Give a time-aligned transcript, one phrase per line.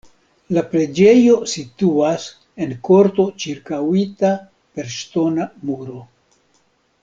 [0.57, 2.25] La preĝejo situas
[2.65, 4.35] en korto ĉirkaŭita
[4.79, 6.03] per ŝtona muro.